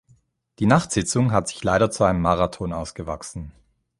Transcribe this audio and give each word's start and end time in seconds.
Die 0.57 0.65
Nachtsitzung 0.65 1.31
hat 1.31 1.47
sich 1.47 1.63
leider 1.63 1.91
zu 1.91 2.03
einem 2.05 2.21
Marathon 2.23 2.73
ausgewachsen. 2.73 3.51